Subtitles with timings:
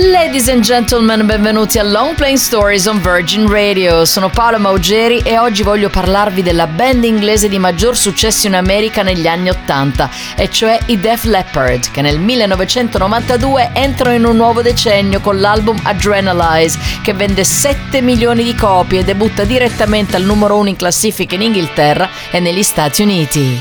[0.00, 4.04] Ladies and gentlemen, benvenuti a Long Playing Stories on Virgin Radio.
[4.04, 9.02] Sono Paola Maugeri e oggi voglio parlarvi della band inglese di maggior successo in America
[9.02, 14.62] negli anni Ottanta, e cioè i Def Leppard, che nel 1992 entrano in un nuovo
[14.62, 20.58] decennio con l'album Adrenalize, che vende 7 milioni di copie e debutta direttamente al numero
[20.58, 23.58] 1 in classifica in Inghilterra e negli Stati Uniti.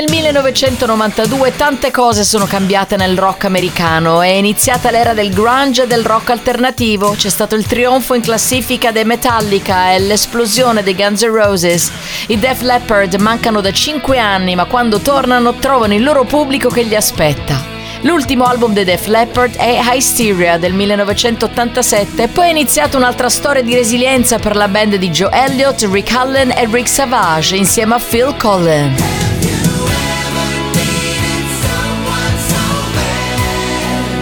[0.00, 4.22] Nel 1992 tante cose sono cambiate nel rock americano.
[4.22, 7.10] È iniziata l'era del grunge e del rock alternativo.
[7.10, 11.92] C'è stato il trionfo in classifica dei Metallica e l'esplosione dei Guns N' Roses.
[12.28, 16.80] I Def Leppard mancano da 5 anni, ma quando tornano trovano il loro pubblico che
[16.80, 17.62] li aspetta.
[18.00, 23.60] L'ultimo album dei Def Leppard è Hysteria del 1987 e poi è iniziata un'altra storia
[23.60, 28.00] di resilienza per la band di Joe Elliott, Rick Allen e Rick Savage insieme a
[28.00, 29.29] Phil Collins.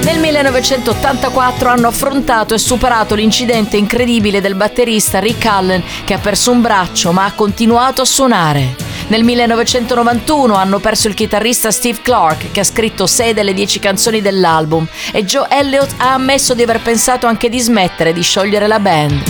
[0.09, 6.51] Nel 1984 hanno affrontato e superato l'incidente incredibile del batterista Rick Allen che ha perso
[6.51, 8.75] un braccio ma ha continuato a suonare.
[9.09, 14.23] Nel 1991 hanno perso il chitarrista Steve Clark, che ha scritto 6 delle 10 canzoni
[14.23, 18.81] dell'album, e Joe Elliott ha ammesso di aver pensato anche di smettere di sciogliere la
[18.81, 19.23] band.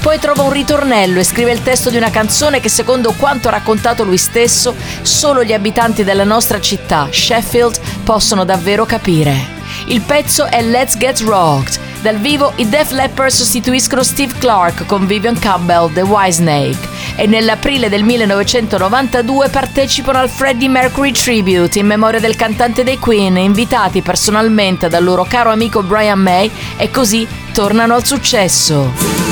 [0.00, 4.02] Poi trova un ritornello e scrive il testo di una canzone che, secondo quanto raccontato
[4.02, 9.60] lui stesso, solo gli abitanti della nostra città, Sheffield, possono davvero capire.
[9.86, 11.78] Il pezzo è Let's Get Rocked.
[12.02, 17.88] Dal vivo i Def Leppard sostituiscono Steve Clark con Vivian Campbell, The Snake e nell'aprile
[17.88, 24.88] del 1992 partecipano al Freddie Mercury Tribute in memoria del cantante dei Queen, invitati personalmente
[24.88, 29.31] dal loro caro amico Brian May e così tornano al successo.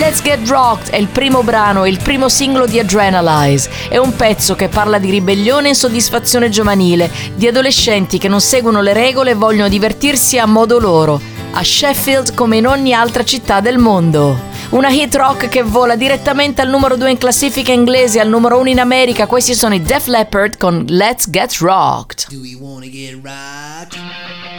[0.00, 3.68] Let's Get Rocked è il primo brano e il primo singolo di Adrenalize.
[3.90, 8.80] È un pezzo che parla di ribellione e insoddisfazione giovanile, di adolescenti che non seguono
[8.80, 11.20] le regole e vogliono divertirsi a modo loro,
[11.52, 14.40] a Sheffield come in ogni altra città del mondo.
[14.70, 18.58] Una hit rock che vola direttamente al numero 2 in classifica inglese e al numero
[18.58, 19.26] 1 in America.
[19.26, 22.28] Questi sono i Def Leppard con Let's Get Rocked.
[22.30, 24.49] Do we wanna get rocked?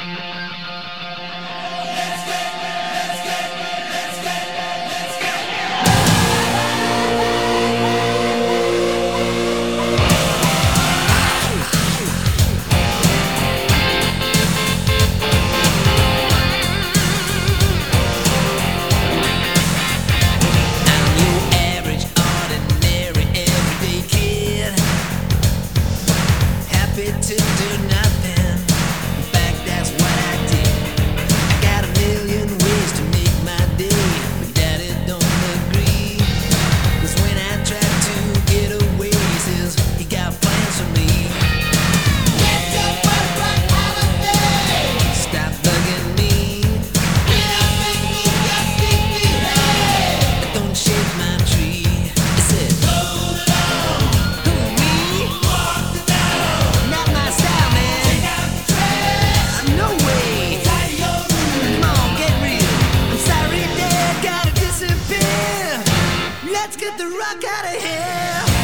[67.21, 68.60] rock out of here.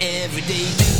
[0.00, 0.97] everyday do.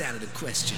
[0.00, 0.76] Out of the question.